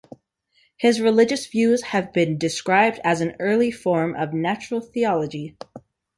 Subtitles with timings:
[0.77, 5.55] His religious views have been described as an early form of natural theology.